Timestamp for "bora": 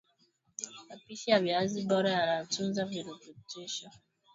1.89-2.09